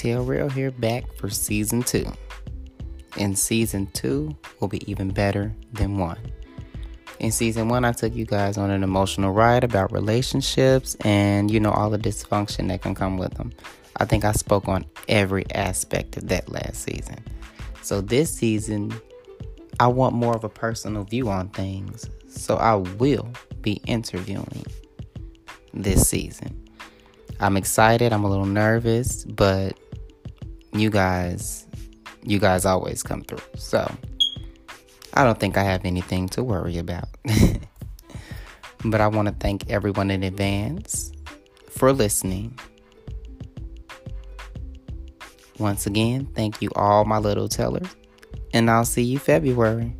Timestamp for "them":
13.34-13.52